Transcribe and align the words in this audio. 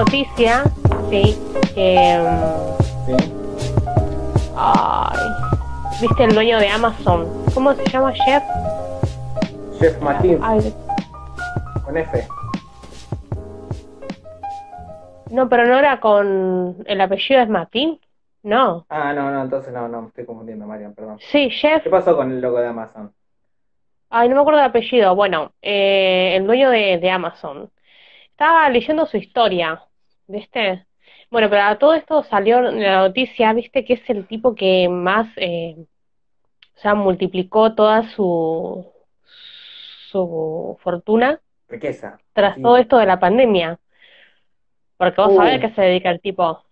noticia, 0.00 0.64
sí, 1.10 1.36
que... 1.74 2.18
Sí. 3.04 3.16
Ay, 4.56 5.18
¿viste 6.00 6.24
el 6.24 6.34
dueño 6.34 6.58
de 6.58 6.68
Amazon? 6.68 7.28
¿Cómo 7.52 7.74
se 7.74 7.84
llama, 7.90 8.12
Jeff? 8.14 8.42
Jeff 9.78 10.00
Martin, 10.00 10.38
Ay, 10.42 10.74
con 11.84 11.98
F. 11.98 12.26
no, 15.30 15.48
pero 15.50 15.66
no 15.66 15.78
era 15.78 16.00
con... 16.00 16.76
¿El 16.86 17.00
apellido 17.02 17.42
es 17.42 17.48
Martín? 17.50 18.00
No. 18.42 18.86
Ah, 18.88 19.12
no, 19.12 19.30
no, 19.30 19.42
entonces 19.42 19.70
no, 19.70 19.86
no, 19.86 20.02
me 20.02 20.08
estoy 20.08 20.24
confundiendo, 20.24 20.66
Marian, 20.66 20.94
perdón. 20.94 21.18
Sí, 21.30 21.50
Jeff... 21.50 21.82
¿Qué 21.82 21.90
pasó 21.90 22.16
con 22.16 22.30
el 22.30 22.40
logo 22.40 22.58
de 22.58 22.68
Amazon? 22.68 23.12
Ay, 24.08 24.30
no 24.30 24.34
me 24.34 24.40
acuerdo 24.40 24.60
del 24.60 24.70
apellido. 24.70 25.14
Bueno, 25.14 25.52
eh, 25.60 26.36
el 26.36 26.46
dueño 26.46 26.70
de, 26.70 26.96
de 26.98 27.10
Amazon. 27.10 27.70
Estaba 28.30 28.66
leyendo 28.70 29.04
su 29.04 29.18
historia, 29.18 29.82
¿viste? 30.30 30.86
Bueno, 31.30 31.48
pero 31.50 31.62
a 31.62 31.78
todo 31.78 31.94
esto 31.94 32.22
salió 32.24 32.60
la 32.60 32.98
noticia, 33.00 33.52
¿viste? 33.52 33.84
Que 33.84 33.94
es 33.94 34.10
el 34.10 34.26
tipo 34.26 34.54
que 34.54 34.88
más, 34.88 35.28
eh, 35.36 35.76
o 35.78 36.78
sea, 36.80 36.94
multiplicó 36.94 37.74
toda 37.74 38.08
su, 38.10 38.90
su 40.10 40.76
fortuna 40.82 41.40
Riqueza. 41.68 42.18
tras 42.32 42.56
Sí. 42.56 42.62
todo 42.62 42.76
esto 42.78 42.96
de 42.98 43.06
la 43.06 43.20
pandemia. 43.20 43.78
Porque 44.96 45.20
vos 45.20 45.32
Uh. 45.32 45.36
sabés 45.36 45.54
a 45.54 45.60
qué 45.60 45.70
se 45.74 45.82
dedica 45.82 46.10
el 46.10 46.20
tipo. 46.20 46.62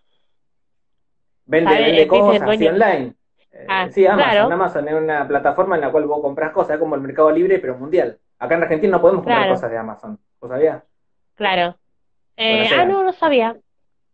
Vende, 1.47 1.71
vende 1.75 1.97
que 2.03 2.09
cosas 2.09 2.43
así 2.43 2.67
online. 2.67 3.15
Eh, 3.53 3.67
Ah, 3.69 3.89
sí, 3.91 4.07
Amazon. 4.07 4.31
claro. 4.31 4.53
Amazon 4.55 4.89
es 4.89 4.95
una 4.95 5.27
plataforma 5.27 5.77
en 5.77 5.81
la 5.81 5.91
cual 5.91 6.05
vos 6.07 6.21
compras 6.21 6.53
cosas, 6.53 6.79
como 6.79 6.95
el 6.95 7.01
Mercado 7.01 7.31
Libre, 7.31 7.59
pero 7.59 7.77
mundial. 7.79 8.19
Acá 8.39 8.57
en 8.57 8.63
Argentina 8.65 8.93
no 8.93 9.01
podemos 9.01 9.21
comprar 9.23 9.39
Claro. 9.39 9.55
cosas 9.55 9.71
de 9.71 9.79
Amazon. 9.79 10.19
¿Vos 10.41 10.51
sabías? 10.51 10.83
Claro. 11.37 11.78
Eh, 12.39 12.69
ah, 12.73 12.85
no, 12.85 13.03
no 13.03 13.13
sabía. 13.13 13.57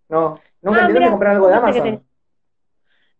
No. 0.09 0.41
¿Nunca 0.63 0.79
Ah, 0.81 0.83
intentaste 0.89 1.11
comprar 1.11 1.33
algo 1.35 1.49
de 1.49 1.55
Amazon? 1.55 2.05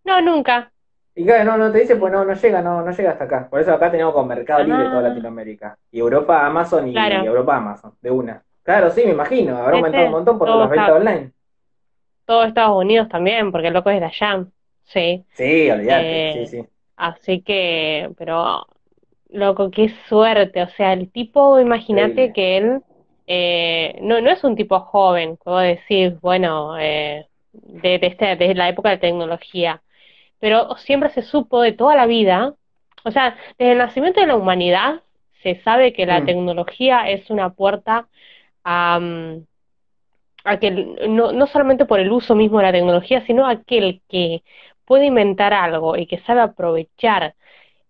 No, 0.05 0.21
nunca. 0.21 0.73
Y 1.15 1.25
claro, 1.25 1.45
no, 1.45 1.57
no 1.59 1.73
te 1.73 1.79
dice, 1.79 1.97
pues 1.97 2.13
no, 2.13 2.25
no 2.25 2.33
llega, 2.35 2.61
no, 2.63 2.83
no 2.83 2.91
llega 2.91 3.11
hasta 3.13 3.25
acá. 3.25 3.49
Por 3.49 3.61
eso 3.61 3.73
acá 3.73 3.91
tenemos 3.91 4.13
con 4.15 4.27
Mercado 4.27 4.65
Libre 4.65 4.85
toda 4.85 4.99
Ah. 4.99 5.03
Latinoamérica. 5.03 5.79
Y 5.93 6.01
Europa 6.01 6.45
Amazon 6.47 6.89
y, 6.89 6.93
Claro. 6.93 7.23
Europa 7.25 7.57
Amazon, 7.57 7.93
de 8.01 8.11
una. 8.11 8.43
Claro, 8.63 8.91
sí, 8.91 9.03
me 9.05 9.13
imagino. 9.13 9.57
Habrá 9.59 9.77
aumentado 9.77 10.07
un 10.07 10.11
montón 10.13 10.39
por 10.39 10.49
las 10.49 10.71
ventas 10.71 10.91
online. 10.91 11.33
Todo 12.25 12.45
Estados 12.45 12.83
Unidos 12.83 13.09
también, 13.09 13.53
porque 13.53 13.69
el 13.69 13.75
loco 13.75 13.91
es 13.91 14.01
de 14.01 14.07
allá. 14.07 14.47
Sí. 14.85 15.25
Sí, 15.35 15.71
olvídate, 15.71 16.31
Eh, 16.43 16.47
sí, 16.47 16.63
sí. 16.63 16.69
Así 16.97 17.43
que, 17.43 18.11
pero, 18.17 18.67
loco, 19.29 19.71
qué 19.71 19.91
suerte. 20.09 20.63
O 20.63 20.69
sea, 20.69 20.95
el 20.95 21.11
tipo, 21.13 21.61
imagínate 21.61 22.33
que 22.33 22.57
él 22.57 22.83
eh, 23.27 23.99
no, 24.03 24.21
no 24.21 24.31
es 24.31 24.45
un 24.45 24.57
tipo 24.57 24.81
joven, 24.81 25.37
puedo 25.39 25.59
decir, 25.59 26.19
bueno, 26.21 26.79
eh, 26.79 27.27
de, 27.53 27.99
de, 27.99 28.07
este- 28.09 28.37
de 28.37 28.55
la 28.55 28.69
época 28.69 28.91
de 28.91 28.99
tecnología, 28.99 29.83
pero 30.41 30.77
siempre 30.79 31.11
se 31.11 31.23
supo 31.23 31.63
de 31.63 31.73
toda 31.73 31.97
la 31.97 32.07
vida, 32.07 32.55
o 33.05 33.11
sea, 33.13 33.37
desde 33.59 33.73
el 33.73 33.79
nacimiento 33.79 34.21
de 34.21 34.27
la 34.29 34.37
humanidad 34.37 35.03
se 35.43 35.61
sabe 35.63 35.93
que 35.93 36.07
la 36.07 36.23
Mm. 36.23 36.27
tecnología 36.27 37.11
es 37.11 37.31
una 37.31 37.51
puerta 37.55 38.09
a, 38.65 38.99
mm, 39.01 39.47
a 40.45 40.59
que 40.59 40.71
no, 40.71 41.33
no 41.33 41.47
solamente 41.47 41.87
por 41.87 42.01
el 42.01 42.13
uso 42.13 42.35
mismo 42.35 42.59
de 42.59 42.65
la 42.65 42.73
tecnología, 42.73 43.25
sino 43.27 43.47
aquel 43.47 44.03
que 44.09 44.43
puede 44.85 45.07
inventar 45.07 45.55
algo 45.55 45.97
y 45.97 46.07
que 46.07 46.19
sabe 46.21 46.41
aprovechar 46.43 47.35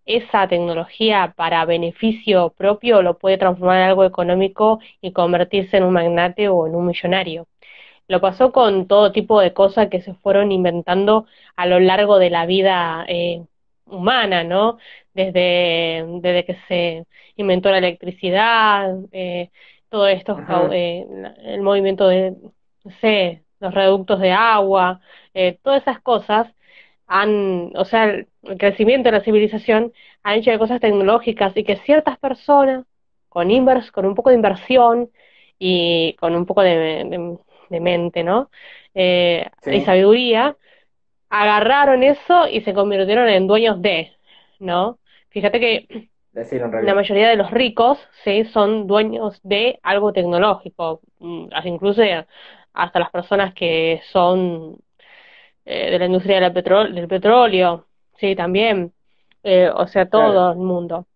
esa 0.05 0.47
tecnología 0.47 1.33
para 1.35 1.65
beneficio 1.65 2.51
propio, 2.57 3.01
lo 3.01 3.17
puede 3.17 3.37
transformar 3.37 3.77
en 3.81 3.89
algo 3.89 4.03
económico 4.05 4.79
y 5.01 5.11
convertirse 5.13 5.77
en 5.77 5.83
un 5.83 5.93
magnate 5.93 6.49
o 6.49 6.67
en 6.67 6.75
un 6.75 6.87
millonario. 6.87 7.47
Lo 8.07 8.21
pasó 8.21 8.51
con 8.51 8.87
todo 8.87 9.11
tipo 9.11 9.41
de 9.41 9.53
cosas 9.53 9.89
que 9.89 10.01
se 10.01 10.13
fueron 10.15 10.51
inventando 10.51 11.25
a 11.55 11.65
lo 11.67 11.79
largo 11.79 12.19
de 12.19 12.29
la 12.29 12.45
vida 12.45 13.05
eh, 13.07 13.45
humana, 13.85 14.43
¿no? 14.43 14.77
Desde, 15.13 16.05
desde 16.21 16.45
que 16.45 16.57
se 16.67 17.07
inventó 17.35 17.71
la 17.71 17.79
electricidad, 17.79 18.95
eh, 19.11 19.49
todo 19.89 20.07
esto, 20.07 20.37
eh, 20.71 21.05
el 21.43 21.61
movimiento 21.61 22.07
de, 22.07 22.31
no 22.83 22.91
sé, 23.01 23.43
los 23.59 23.73
reductos 23.73 24.19
de 24.19 24.31
agua, 24.31 25.01
eh, 25.33 25.57
todas 25.63 25.81
esas 25.81 26.01
cosas 26.01 26.47
han, 27.07 27.71
o 27.75 27.85
sea, 27.85 28.05
el 28.05 28.27
crecimiento 28.57 29.09
de 29.09 29.17
la 29.17 29.23
civilización 29.23 29.93
han 30.23 30.35
hecho 30.39 30.51
de 30.51 30.59
cosas 30.59 30.81
tecnológicas 30.81 31.55
y 31.57 31.63
que 31.63 31.77
ciertas 31.77 32.17
personas 32.19 32.85
con 33.29 33.51
invers, 33.51 33.91
con 33.91 34.05
un 34.05 34.15
poco 34.15 34.29
de 34.29 34.35
inversión 34.35 35.09
y 35.59 36.15
con 36.19 36.35
un 36.35 36.45
poco 36.45 36.61
de, 36.61 36.71
de- 36.77 37.37
de 37.69 37.79
mente, 37.79 38.23
¿no? 38.23 38.49
Eh, 38.93 39.49
Sí. 39.61 39.71
y 39.71 39.81
sabiduría, 39.81 40.57
agarraron 41.29 42.03
eso 42.03 42.47
y 42.49 42.61
se 42.61 42.73
convirtieron 42.73 43.27
en 43.29 43.47
dueños 43.47 43.81
de, 43.81 44.13
¿no? 44.59 44.99
Fíjate 45.29 45.59
que 45.59 46.09
Decir 46.33 46.61
la 46.79 46.93
mayoría 46.95 47.29
de 47.29 47.35
los 47.37 47.51
ricos, 47.51 47.99
sí, 48.23 48.45
son 48.45 48.87
dueños 48.87 49.39
de 49.43 49.79
algo 49.83 50.13
tecnológico, 50.13 51.01
mm, 51.19 51.47
incluso 51.65 52.01
hasta 52.73 52.99
las 52.99 53.11
personas 53.11 53.53
que 53.53 54.01
son 54.11 54.77
eh, 55.65 55.91
de 55.91 55.99
la 55.99 56.05
industria 56.05 56.35
de 56.35 56.41
la 56.41 56.53
petro- 56.53 56.89
del 56.89 57.07
petróleo, 57.07 57.87
sí, 58.17 58.35
también, 58.35 58.93
eh, 59.43 59.69
o 59.73 59.87
sea, 59.87 60.09
todo 60.09 60.31
Claro. 60.33 60.51
el 60.53 60.57
mundo. 60.59 61.07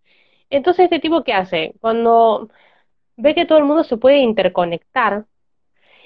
Entonces, 0.50 0.84
este 0.84 1.00
tipo, 1.00 1.24
¿qué 1.24 1.34
hace? 1.34 1.74
Cuando 1.80 2.50
ve 3.16 3.34
que 3.34 3.46
todo 3.46 3.58
el 3.58 3.64
mundo 3.64 3.84
se 3.84 3.96
puede 3.98 4.18
interconectar, 4.20 5.26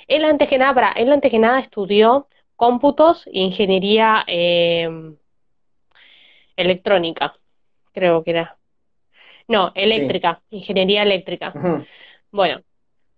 él 0.08 0.24
antes 0.24 0.48
que 0.48 0.58
nada, 0.58 0.74
para, 0.74 0.92
él 0.92 1.12
antes 1.12 1.30
que 1.30 1.38
nada 1.38 1.60
estudió 1.60 2.28
cómputos 2.56 3.26
e 3.28 3.40
ingeniería 3.40 4.24
eh, 4.26 4.88
electrónica, 6.56 7.34
creo 7.92 8.22
que 8.24 8.30
era. 8.32 8.58
No, 9.48 9.72
eléctrica, 9.74 10.42
ingeniería 10.50 11.02
eléctrica. 11.02 11.52
Bueno, 12.32 12.62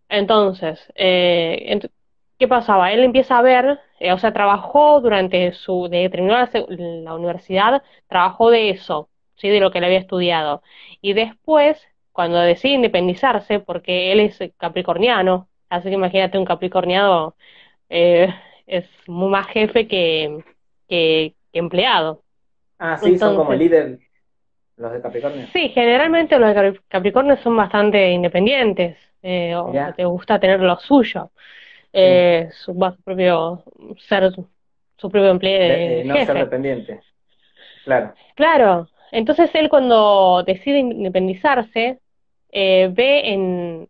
entonces, 0.09 0.81
eh, 0.97 1.66
ent- 1.75 1.91
¿qué 2.38 2.48
pasaba? 2.48 2.92
Él 2.92 3.02
empieza 3.04 3.38
a 3.38 3.42
ver, 3.42 3.80
eh, 4.00 4.12
o 4.12 4.19
sea, 4.19 4.32
trabajó 4.32 5.00
durante 5.00 5.52
su, 5.52 5.88
de 5.88 6.08
terminó 6.10 6.34
la, 6.69 7.14
universidad, 7.14 7.82
trabajó 8.08 8.50
de 8.50 8.70
eso, 8.70 9.08
¿sí? 9.36 9.48
De 9.48 9.60
lo 9.60 9.70
que 9.70 9.78
él 9.78 9.84
había 9.84 9.98
estudiado. 9.98 10.62
Y 11.00 11.12
después, 11.14 11.80
cuando 12.12 12.38
decide 12.41 12.74
independizarse, 12.74 13.60
porque 13.60 14.12
él 14.12 14.20
es 14.20 14.38
capricorniano, 14.58 15.48
así 15.70 15.88
que 15.88 15.94
imagínate 15.94 16.38
un 16.38 16.44
capricorniano, 16.44 17.34
eh, 17.88 18.28
es 18.66 18.86
muy 19.06 19.30
más 19.30 19.47
jefe 19.48 19.88
que, 19.88 20.44
que, 20.88 21.34
que 21.53 21.58
empleado. 21.58 22.22
Ah, 22.78 22.98
sí, 22.98 23.18
son 23.18 23.36
como 23.36 23.54
líder 23.54 23.98
los 24.76 24.92
de 24.92 25.00
Capricornio. 25.00 25.47
Sí, 25.53 25.70
generalmente 25.70 26.38
los 26.38 26.48
de 26.50 26.54
Capri- 26.54 26.80
Capricornio 26.88 27.36
son 27.38 27.56
bastante 27.56 28.10
independientes, 28.10 28.98
eh, 29.22 29.54
o 29.56 29.72
te 29.97 30.04
gusta 30.04 30.38
tener 30.38 30.60
lo 30.60 30.78
suyo, 30.78 31.30
eh, 31.96 32.48
su, 32.52 32.74
va- 32.76 32.92
su 32.94 33.02
propio 33.02 33.62
ser 34.08 34.32
su, 34.32 35.10
propio 35.10 35.30
empleo 35.30 35.58
De- 35.60 35.68
de 35.96 36.04
no 36.04 36.14
ser 36.16 36.34
dependiente. 36.34 37.00
Claro. 37.84 38.14
Claro, 38.34 38.88
entonces 39.12 39.50
él 39.54 39.68
cuando 39.68 40.42
decide 40.44 40.78
independizarse, 40.80 42.00
eh, 42.50 42.88
ve 42.92 43.28
en, 43.32 43.88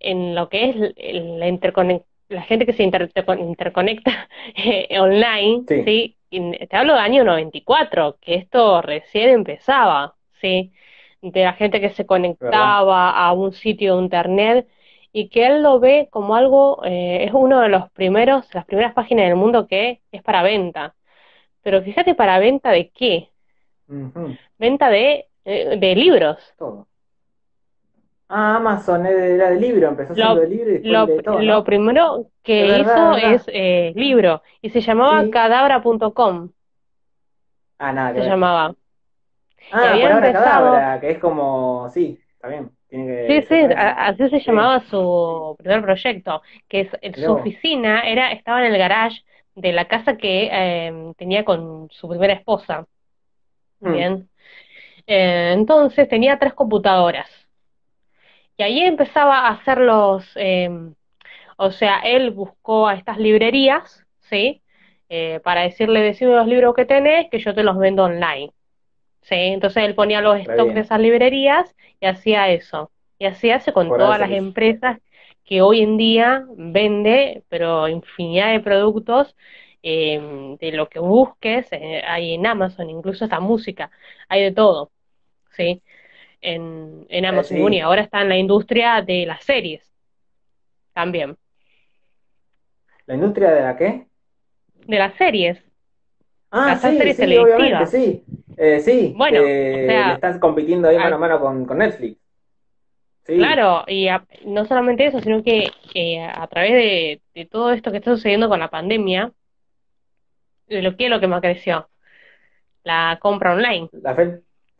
en 0.00 0.34
lo 0.34 0.48
que 0.48 0.70
es 0.70 0.76
la 0.76 1.48
interconex- 1.48 2.04
la 2.28 2.42
gente 2.42 2.66
que 2.66 2.72
se 2.72 2.82
inter- 2.82 3.10
interconecta 3.38 4.28
eh, 4.56 4.98
online, 5.00 5.64
Sí. 5.68 5.84
¿sí? 5.84 6.16
Y 6.30 6.66
te 6.66 6.76
hablo 6.76 6.94
del 6.94 7.02
año 7.02 7.24
94, 7.24 8.16
que 8.20 8.36
esto 8.36 8.80
recién 8.80 9.28
empezaba, 9.30 10.14
¿sí? 10.40 10.72
De 11.20 11.44
la 11.44 11.52
gente 11.52 11.80
que 11.80 11.90
se 11.90 12.06
conectaba 12.06 13.10
a 13.10 13.32
un 13.34 13.52
sitio 13.52 13.96
de 13.96 14.02
internet 14.02 14.68
y 15.12 15.28
que 15.28 15.46
él 15.46 15.62
lo 15.62 15.80
ve 15.80 16.08
como 16.10 16.36
algo, 16.36 16.82
eh, 16.84 17.24
es 17.24 17.32
uno 17.34 17.60
de 17.60 17.68
los 17.68 17.90
primeros, 17.92 18.46
las 18.54 18.64
primeras 18.66 18.94
páginas 18.94 19.26
del 19.26 19.36
mundo 19.36 19.66
que 19.68 20.02
es 20.12 20.22
para 20.22 20.42
venta. 20.42 20.94
Pero 21.62 21.82
fíjate, 21.82 22.14
¿para 22.14 22.38
venta 22.40 22.70
de 22.70 22.90
qué? 22.90 23.30
Venta 24.58 24.88
de, 24.90 25.26
eh, 25.44 25.76
de 25.78 25.94
libros. 25.96 26.38
Todo. 26.56 26.88
Ah, 28.28 28.56
Amazon 28.56 29.04
era 29.06 29.50
de 29.50 29.60
libro, 29.60 29.88
empezó 29.88 30.14
Lo- 30.14 30.24
siendo 30.24 30.40
de 30.40 30.48
libro 30.48 30.70
y 30.70 30.72
después 30.74 30.90
Lo, 30.90 31.06
de 31.06 31.20
todo, 31.22 31.42
¿no? 31.42 31.42
lo 31.44 31.64
primero 31.64 32.26
que 32.42 32.66
verdad, 32.66 32.80
hizo 32.80 33.16
es 33.18 33.42
eh, 33.48 33.92
libro 33.94 34.42
y 34.62 34.70
se 34.70 34.80
llamaba 34.80 35.20
Sí. 35.24 35.30
cadabra.com, 35.30 36.50
Ah, 37.78 37.92
nada 37.92 38.12
que 38.14 38.20
se 38.22 38.24
ver. 38.24 38.30
llamaba. 38.30 38.74
Ah, 39.70 39.98
por 40.00 40.12
ahora 40.12 40.28
empezado- 40.28 40.44
cadabra, 40.44 41.00
que 41.00 41.10
es 41.12 41.18
como, 41.18 41.88
sí, 41.90 42.20
está 42.34 42.48
bien. 42.48 42.70
Sí, 42.92 43.42
sí, 43.48 43.54
así 43.76 44.28
se 44.28 44.40
Sí. 44.40 44.46
llamaba 44.46 44.80
su 44.90 45.56
primer 45.58 45.82
proyecto, 45.82 46.42
que 46.68 46.80
es, 46.82 46.88
en 47.00 47.14
su 47.14 47.32
oficina 47.32 48.00
era, 48.02 48.32
estaba 48.32 48.66
en 48.66 48.72
el 48.72 48.78
garage 48.78 49.22
de 49.54 49.72
la 49.72 49.86
casa 49.88 50.16
que 50.16 50.48
eh, 50.52 51.12
tenía 51.16 51.44
con 51.44 51.88
su 51.90 52.08
primera 52.08 52.34
esposa. 52.34 52.86
Mm. 53.80 53.92
Bien. 53.92 54.28
Eh, 55.06 55.52
entonces 55.54 56.08
tenía 56.08 56.38
tres 56.38 56.54
computadoras. 56.54 57.28
Y 58.56 58.62
ahí 58.62 58.80
empezaba 58.80 59.40
a 59.40 59.50
hacer 59.50 59.78
los, 59.78 60.24
eh, 60.36 60.70
O 61.58 61.72
sea, 61.72 62.00
él 62.00 62.32
buscó 62.32 62.88
a 62.88 62.94
estas 62.96 63.18
librerías, 63.18 64.04
¿sí? 64.20 64.62
Eh, 65.10 65.40
para 65.44 65.62
decirle, 65.62 66.00
decime 66.02 66.34
los 66.36 66.46
libros 66.48 66.74
que 66.74 66.86
tenés, 66.86 67.30
que 67.30 67.38
yo 67.40 67.54
te 67.54 67.64
los 67.64 67.78
vendo 67.78 68.04
online. 68.04 68.52
¿Sí? 69.22 69.34
Entonces 69.36 69.84
él 69.84 69.94
ponía 69.94 70.20
los 70.20 70.40
stocks 70.42 70.74
de 70.74 70.80
esas 70.80 71.00
librerías 71.00 71.74
y 72.00 72.06
hacía 72.06 72.50
eso. 72.50 72.92
Y 73.18 73.26
así 73.26 73.50
hace 73.50 73.72
con 73.72 73.94
todas 73.94 74.18
las 74.20 74.32
empresas 74.32 75.00
que 75.44 75.62
hoy 75.62 75.82
en 75.82 75.96
día 75.96 76.44
vende, 76.56 77.44
pero 77.48 77.88
infinidad 77.88 78.52
de 78.52 78.60
productos 78.60 79.36
eh, 79.82 80.56
de 80.60 80.72
lo 80.72 80.88
que 80.88 80.98
busques, 81.00 81.68
eh, 81.72 82.02
hay 82.06 82.34
en 82.34 82.46
Amazon, 82.46 82.90
incluso 82.90 83.24
esta 83.24 83.40
música, 83.40 83.90
hay 84.28 84.42
de 84.44 84.52
todo, 84.52 84.92
¿sí? 85.52 85.82
En, 86.42 87.06
en 87.10 87.26
Eh, 87.30 87.42
Amazon. 87.42 87.72
Y 87.74 87.80
ahora 87.80 88.02
está 88.02 88.22
en 88.22 88.30
la 88.30 88.38
industria 88.38 89.02
de 89.02 89.26
las 89.26 89.44
series 89.44 89.92
también, 90.94 91.36
¿La 93.06 93.14
industria 93.14 93.50
de 93.52 93.60
la 93.62 93.76
qué? 93.76 94.08
de 94.86 94.98
las 94.98 95.14
series, 95.16 95.58
Ah, 96.52 96.76
las 96.80 96.82
sí, 96.82 96.90
series 96.96 97.16
sí, 97.16 97.36
obviamente, 97.36 97.86
sí. 97.86 98.24
Eh, 98.56 98.80
sí, 98.80 99.14
Bueno, 99.16 99.40
eh, 99.40 99.86
sea, 99.86 100.14
están 100.14 100.38
compitiendo 100.38 100.88
ahí 100.88 100.96
mano 100.96 101.16
a 101.16 101.18
mano 101.18 101.40
con, 101.40 101.64
con 101.66 101.78
Netflix. 101.78 102.18
Sí, 103.26 103.34
claro, 103.38 103.84
y 103.88 104.08
a- 104.08 104.26
no 104.46 104.66
solamente 104.66 105.06
eso, 105.06 105.20
sino 105.20 105.42
que 105.42 105.70
eh, 105.94 106.22
a 106.24 106.46
través 106.48 106.72
de, 106.72 107.22
de 107.34 107.46
todo 107.46 107.72
esto 107.72 107.90
que 107.90 107.98
está 107.98 108.12
sucediendo 108.14 108.48
con 108.48 108.60
la 108.60 108.70
pandemia, 108.70 109.32
lo 110.68 110.96
que 110.96 111.04
es 111.04 111.10
lo 111.10 111.20
que 111.20 111.28
más 111.28 111.40
creció, 111.40 111.88
la 112.84 113.18
compra 113.22 113.54
online, 113.54 113.90
la 113.92 114.14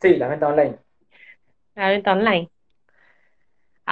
sí, 0.01 0.15
la 0.17 0.27
venta 0.27 0.47
online. 0.47 0.77
la 1.75 1.89
venta 1.89 2.11
online. 2.13 2.49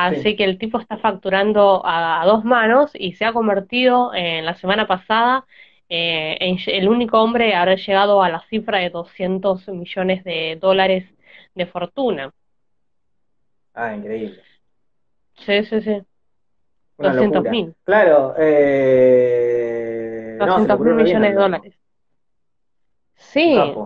Sí. 0.09 0.15
Así 0.15 0.35
que 0.37 0.45
el 0.45 0.57
tipo 0.57 0.79
está 0.79 0.97
facturando 0.97 1.85
a, 1.85 2.21
a 2.21 2.25
dos 2.25 2.45
manos 2.45 2.91
y 2.93 3.13
se 3.13 3.25
ha 3.25 3.33
convertido 3.33 4.13
en 4.13 4.45
la 4.45 4.55
semana 4.55 4.87
pasada 4.87 5.45
eh, 5.91 6.57
el 6.67 6.89
único 6.89 7.21
hombre 7.21 7.53
a 7.55 7.63
haber 7.63 7.79
llegado 7.79 8.23
a 8.23 8.29
la 8.29 8.41
cifra 8.49 8.79
de 8.79 8.89
200 8.91 9.67
millones 9.69 10.23
de 10.25 10.57
dólares 10.61 11.05
de 11.55 11.67
fortuna. 11.67 12.33
Ah, 13.73 13.93
increíble. 13.95 14.43
Sí, 15.45 15.63
sí, 15.65 15.81
sí, 15.81 15.99
Una 16.97 17.13
200 17.13 17.13
locura. 17.13 17.49
mil, 17.49 17.75
Claro, 17.83 18.35
eh, 18.37 19.51
no, 20.45 20.59
se 20.59 20.67
le 20.67 20.73
200 20.73 20.75
ocurrió 20.75 20.95
mil 20.95 20.95
millones 20.95 21.31
de 21.35 21.41
dólares. 21.41 21.75
Sí, 23.15 23.81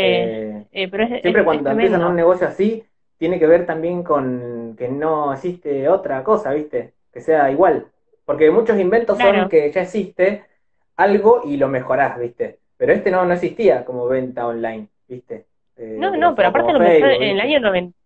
eh, 0.00 0.36
Eh, 0.56 0.66
eh, 0.72 0.88
pero 0.90 1.04
es, 1.04 1.12
es, 1.12 1.22
siempre 1.22 1.44
es 1.50 1.62
cuando 1.62 1.70
empiezan 1.70 2.04
un 2.04 2.16
negocio 2.16 2.48
así, 2.48 2.84
tiene 3.18 3.38
que 3.38 3.46
ver 3.46 3.66
también 3.66 4.02
con 4.04 4.74
que 4.78 4.88
no 4.88 5.32
existe 5.34 5.88
otra 5.88 6.24
cosa, 6.24 6.52
¿viste? 6.52 6.94
Que 7.12 7.20
sea 7.20 7.50
igual. 7.50 7.88
Porque 8.24 8.50
muchos 8.50 8.78
inventos 8.78 9.20
son 9.20 9.48
que 9.48 9.70
ya 9.72 9.82
existe 9.82 10.46
algo 10.96 11.42
y 11.44 11.56
lo 11.56 11.68
mejorás, 11.68 12.18
¿viste? 12.18 12.60
Pero 12.76 12.92
este 12.92 13.10
no, 13.10 13.24
no 13.24 13.34
existía 13.34 13.84
como 13.84 14.06
venta 14.06 14.46
online, 14.46 14.88
¿viste? 15.08 15.46
Eh, 15.76 15.96
No, 15.98 16.16
no, 16.16 16.34
pero 16.34 16.48
aparte 16.48 16.72
lo 16.72 16.78
empezó 16.78 17.06
en 17.06 17.22
el 17.22 17.40
año 17.40 17.60
90. 17.60 17.96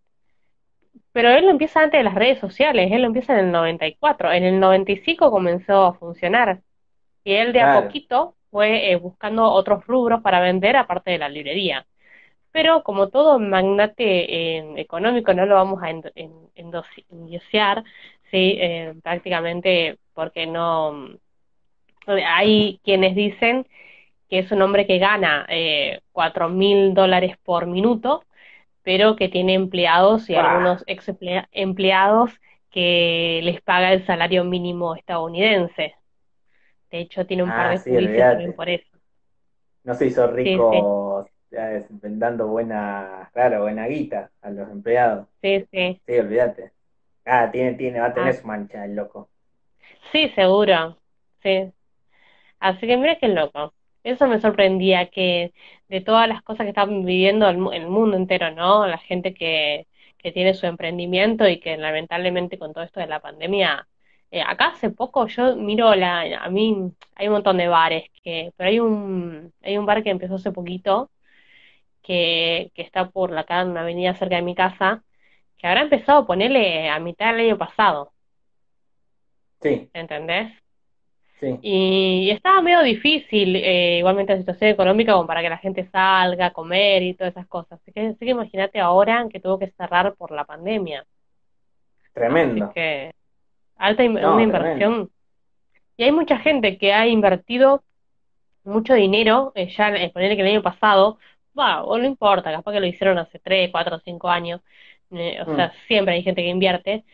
Pero 1.13 1.31
él 1.31 1.45
lo 1.45 1.51
empieza 1.51 1.81
antes 1.81 1.99
de 1.99 2.05
las 2.05 2.15
redes 2.15 2.39
sociales, 2.39 2.91
él 2.93 3.03
lo 3.03 3.09
empieza 3.09 3.33
en 3.39 3.47
el 3.47 3.53
94. 3.53 4.33
En 4.33 4.45
el 4.45 4.61
95 4.61 5.31
comenzó 5.31 5.87
a 5.87 5.95
funcionar. 5.95 6.63
Y 7.25 7.35
él 7.35 7.53
de 7.53 7.61
a 7.63 7.71
poquito 7.71 8.37
fue 8.51 8.91
eh, 8.93 8.97
buscando 8.97 9.45
otros 9.53 9.87
rubros 9.87 10.23
para 10.23 10.41
vender 10.41 10.77
aparte 10.77 11.11
de 11.13 11.19
la 11.19 11.29
librería. 11.29 11.87
Pero 12.53 12.83
como 12.85 13.09
todo 13.11 13.39
magnate 13.39 14.59
eh, 14.59 14.75
económico, 14.77 15.35
no 15.35 15.47
lo 15.47 15.55
vamos 15.57 15.83
a 15.83 15.91
endiosear, 17.11 17.85
sí, 18.31 18.59
prácticamente 19.03 19.99
porque 20.15 20.47
no... 20.47 21.09
Hay 22.27 22.81
quienes 22.85 23.15
dicen 23.15 23.67
que 24.31 24.41
es 24.41 24.53
un 24.53 24.63
hombre 24.63 24.87
que 24.87 24.99
gana 24.99 25.47
eh, 25.51 26.01
cuatro 26.13 26.49
mil 26.49 26.95
dólares 26.95 27.37
por 27.45 27.67
minuto, 27.67 28.25
pero 28.83 29.17
que 29.17 29.29
tiene 29.31 29.55
empleados 29.55 30.31
y 30.31 30.37
algunos 30.37 30.85
ex 30.89 31.09
emplea- 31.09 31.49
empleados 31.53 32.33
que 32.71 33.41
les 33.45 33.61
paga 33.63 33.93
el 33.95 34.07
salario 34.07 34.45
mínimo 34.45 34.97
estadounidense. 34.97 35.95
De 36.91 37.01
hecho, 37.01 37.27
tiene 37.27 37.45
un 37.45 37.55
par 37.55 37.69
Ah, 37.69 37.71
de 37.71 37.81
sí, 37.83 37.91
juicios 37.91 38.29
también 38.29 38.55
por 38.55 38.69
eso. 38.69 38.87
No 39.85 39.95
se 39.95 40.07
hizo 40.07 40.27
Sí, 40.43 40.67
sí, 40.71 40.89
rico 40.93 41.27
eh, 41.51 41.87
dando 41.91 42.47
buena, 42.49 43.31
claro, 43.33 43.63
buena 43.63 43.87
guita 43.87 44.31
a 44.43 44.51
los 44.51 44.69
empleados. 44.71 45.29
sí, 45.43 45.67
sí. 45.73 46.01
Sí, 46.07 46.19
olvídate. 46.19 46.73
Ah, 47.27 47.51
tiene, 47.53 47.75
tiene, 47.75 48.01
va 48.01 48.09
a 48.09 48.15
tener 48.15 48.35
Ah, 48.35 48.37
su 48.37 48.47
mancha 48.47 48.85
el 48.85 48.97
loco. 48.97 49.31
sí, 50.13 50.29
seguro. 50.35 50.99
Sí. 51.43 51.73
Así 52.61 52.87
que 52.87 52.97
mira 52.97 53.17
qué 53.19 53.29
loco. 53.29 53.75
Eso 54.03 54.27
me 54.29 54.41
sorprendía 54.41 55.11
que 55.11 55.53
de 55.89 56.01
todas 56.01 56.29
las 56.29 56.43
cosas 56.43 56.65
que 56.65 56.71
están 56.71 57.05
viviendo 57.05 57.49
el, 57.49 57.57
el 57.75 57.89
mundo 57.89 58.17
entero, 58.17 58.51
¿no? 58.53 58.87
La 58.87 58.99
gente 58.99 59.35
que, 59.35 59.87
que 60.19 60.33
tiene 60.33 60.55
su 60.55 60.67
emprendimiento 60.67 61.49
y 61.49 61.61
que 61.61 61.77
lamentablemente 61.77 62.59
con 62.59 62.73
todo 62.73 62.85
esto 62.85 63.01
de 63.01 63.07
la 63.07 63.21
pandemia, 63.21 63.89
eh, 64.31 64.43
acá 64.43 64.69
hace 64.69 64.91
poco 64.91 65.27
yo 65.29 65.57
miro 65.57 65.95
la, 65.95 66.23
a 66.45 66.51
mí 66.51 66.93
hay 67.17 67.27
un 67.29 67.35
montón 67.35 67.57
de 67.59 67.69
bares 67.69 68.05
que, 68.23 68.53
pero 68.57 68.71
hay 68.71 68.81
un, 68.81 69.53
hay 69.63 69.79
un 69.79 69.87
bar 69.87 70.03
que 70.03 70.11
empezó 70.11 70.37
hace 70.37 70.53
poquito 70.53 71.11
que, 72.03 72.73
que 72.75 72.83
está 72.83 73.11
por 73.11 73.31
la 73.33 73.43
acá 73.43 73.63
en 73.63 73.71
una 73.71 73.83
avenida 73.83 74.15
cerca 74.15 74.37
de 74.37 74.43
mi 74.43 74.55
casa, 74.57 75.05
que 75.59 75.67
habrá 75.69 75.83
empezado 75.83 76.21
a 76.21 76.27
ponerle 76.29 76.89
a 76.91 77.01
mitad 77.01 77.33
del 77.33 77.47
año 77.47 77.59
pasado, 77.59 78.13
Sí, 79.61 79.91
¿entendés? 79.93 80.53
Sí. 81.41 81.59
Y 81.61 82.31
estaba 82.31 82.63
medio 82.63 82.83
difícil, 82.83 83.57
eh, 83.57 83.99
igualmente 83.99 84.33
la 84.35 84.39
situación 84.41 84.71
económica, 84.71 85.15
como 85.15 85.27
para 85.27 85.43
que 85.43 85.51
la 85.51 85.59
gente 85.59 85.89
salga 85.91 86.47
a 86.47 86.53
comer 86.53 87.03
y 87.03 87.15
todas 87.15 87.33
esas 87.33 87.47
cosas. 87.49 87.81
Así 87.83 87.93
que, 87.93 88.01
así 88.09 88.19
que 88.21 88.31
imagínate 88.31 88.81
ahora 88.81 89.27
que 89.31 89.41
tuvo 89.41 89.59
que 89.59 89.73
cerrar 89.77 90.15
por 90.17 90.31
la 90.33 90.45
pandemia. 90.45 91.05
Así 92.27 92.65
Tremendo. 92.65 92.69
que, 92.75 93.13
alta 93.77 94.05
in- 94.05 94.19
una 94.25 94.43
tremendo. 94.43 94.43
inversión. 94.43 95.11
Y 95.97 96.05
hay 96.05 96.13
mucha 96.13 96.39
gente 96.39 96.79
que 96.79 96.93
ha 96.95 97.07
invertido 97.09 97.85
mucho 98.65 98.95
dinero, 98.95 99.53
eh, 99.55 99.69
ya 99.77 99.91
eh, 99.97 100.11
ponerle 100.13 100.37
que 100.37 100.43
el 100.43 100.49
año 100.49 100.63
pasado, 100.63 101.19
va, 101.59 101.85
o 101.85 101.99
no 101.99 102.07
importa, 102.07 102.53
capaz 102.53 102.73
que 102.73 102.81
lo 102.81 102.87
hicieron 102.87 103.19
hace 103.19 103.39
3 103.41 103.71
4 103.73 104.01
5 104.01 104.29
años, 104.31 104.61
eh, 105.13 105.41
o 105.43 105.47
Mm, 105.47 105.55
sea, 105.57 105.73
siempre 105.89 106.15
hay 106.15 106.23
gente 106.23 106.43
que 106.43 106.49
invierte, 106.49 107.05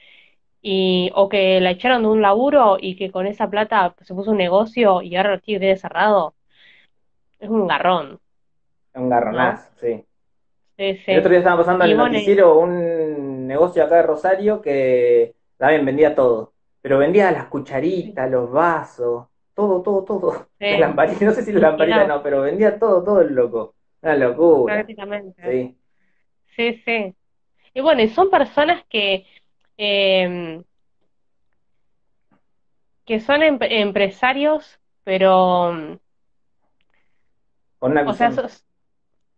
y, 0.65 1.11
o 1.15 1.29
que 1.29 1.61
la 1.61 1.73
echaron 1.73 2.03
de 2.03 2.09
un 2.09 2.23
laburo 2.23 2.79
y 2.81 2.97
que 2.97 3.13
con 3.13 3.27
esa 3.29 3.51
plata 3.51 3.95
se 4.03 4.15
puso 4.15 4.33
un 4.33 4.39
negocio 4.39 5.03
y 5.03 5.17
ahora 5.17 5.33
lo 5.33 5.41
tiene 5.41 5.77
cerrado, 5.77 6.37
es 7.39 7.49
un 7.49 7.69
garrón, 7.69 8.21
un 8.95 9.09
¿no? 9.31 9.39
garronazo, 9.39 9.71
sí. 9.81 10.05
Sí, 10.77 10.99
El 11.09 11.19
otro 11.19 11.31
día 11.31 11.39
estaba 11.41 11.59
pasando 11.59 11.85
en 11.85 11.93
el 11.93 11.97
bueno, 11.97 12.07
noticiero 12.09 12.59
un 12.59 13.47
negocio 13.47 13.85
acá 13.85 13.97
de 13.97 14.03
Rosario 14.03 14.61
que 14.63 15.37
también 15.57 15.85
vendía 15.85 16.15
todo. 16.15 16.55
Pero 16.81 16.99
vendía 16.99 17.31
las 17.31 17.47
cucharitas, 17.49 18.31
los 18.31 18.51
vasos, 18.51 19.27
todo, 19.55 19.83
todo, 19.83 20.05
todo. 20.05 20.49
Lamparitas, 20.61 21.23
no 21.23 21.33
sé 21.33 21.43
si 21.45 21.53
las 21.53 21.63
lamparitas 21.63 22.07
mirá, 22.07 22.09
no, 22.09 22.23
pero 22.23 22.43
vendía 22.43 22.79
todo, 22.79 23.03
todo 23.05 23.21
el 23.21 23.35
loco. 23.35 23.75
Una 24.03 24.17
locura. 24.17 24.75
prácticamente. 24.75 25.43
Sí, 25.43 25.79
Sí, 26.57 26.83
sí. 26.85 27.15
Y 27.75 27.81
bueno, 27.83 28.03
y 28.03 28.09
son 28.11 28.31
personas 28.31 28.85
que, 28.91 29.27
eh, 29.77 30.63
que 33.07 33.21
son 33.21 33.43
em- 33.43 33.59
empresarios, 33.63 34.79
pero, 35.05 35.73
mm, 35.73 35.97
con 37.79 37.93
una 37.93 38.03
o 38.05 38.13
sea, 38.15 38.31
visión. 38.31 38.33
sos- 38.33 38.65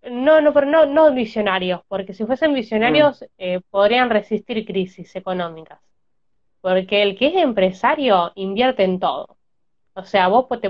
no, 0.04 0.40
no, 0.40 0.52
pero 0.54 0.66
no, 0.66 0.86
no 0.86 1.12
visionarios, 1.14 1.82
porque 1.88 2.14
si 2.14 2.26
fuesen 2.26 2.52
Mm, 2.52 2.54
visionarios 2.54 3.24
eh, 3.38 3.60
podrían 3.70 4.10
resistir 4.10 4.64
crisis 4.66 5.14
económicas, 5.16 5.80
porque 6.62 7.02
el 7.02 7.18
que 7.18 7.28
es 7.28 7.36
empresario 7.36 8.32
invierte 8.36 8.84
en 8.84 9.00
todo. 9.00 9.38
O 9.94 10.04
sea, 10.04 10.28
vos 10.28 10.46
te 10.62 10.68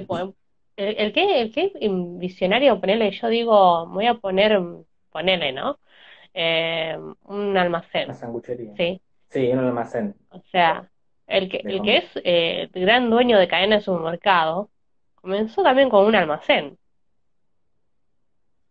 el, 0.76 0.96
el 0.98 1.12
que, 1.12 1.42
el 1.42 1.52
que 1.54 1.66
es 1.66 1.72
visionario, 2.18 2.80
ponele, 2.80 3.10
yo 3.12 3.28
digo, 3.28 3.86
voy 3.88 4.06
a 4.06 4.14
poner, 4.16 4.60
ponele, 5.10 5.52
¿no? 5.52 5.80
Eh, 6.34 6.96
un 7.24 7.58
una 8.04 8.14
almacén, 8.14 8.14
sanguchería. 8.14 8.76
¿sí? 8.76 9.00
Sí, 9.30 9.50
un 9.52 9.58
almacén 9.58 10.14
O 10.30 10.40
sea, 10.50 10.88
el 11.26 11.48
que, 11.50 11.58
el 11.64 11.82
que 11.82 11.96
es 11.98 12.04
eh, 12.24 12.68
el 12.72 12.82
gran 12.82 13.10
dueño 13.10 13.38
de 13.38 13.48
cadena 13.48 13.76
de 13.76 13.82
supermercado 13.82 14.70
comenzó 15.14 15.62
también 15.62 15.88
con 15.90 16.06
un 16.06 16.14
almacén. 16.14 16.78